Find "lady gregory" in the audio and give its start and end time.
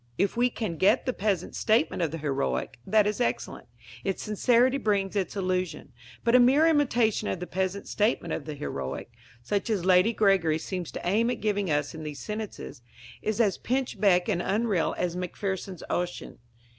9.85-10.57